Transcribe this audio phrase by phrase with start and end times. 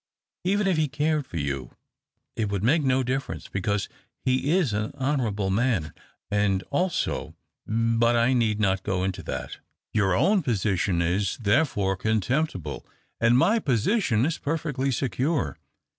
[0.43, 1.75] Even if he cared for you,
[2.35, 3.87] it would make no difference, because
[4.25, 5.93] he is an honourable man,
[6.31, 7.35] and also—
[7.99, 9.59] but I need not go into that.
[9.93, 10.31] Your 248 THE OCTAVE OF CLAUDIUS.
[10.31, 12.87] own position is, therefore, contemptible,
[13.19, 15.59] and my position is perfectly secure.